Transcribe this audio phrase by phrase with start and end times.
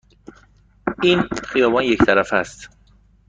[1.03, 2.69] این خیابان یک طرفه است.